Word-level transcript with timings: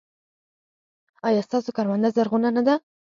ایا 1.27 1.41
ستاسو 1.47 1.69
کرونده 1.77 2.07
زرغونه 2.15 2.49
نه 2.57 2.61
ده؟ 2.67 2.75